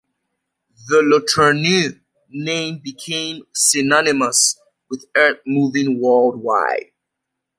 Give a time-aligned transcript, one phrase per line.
[0.87, 2.01] The LeTourneau
[2.31, 6.91] name became synonymous with earthmoving worldwide.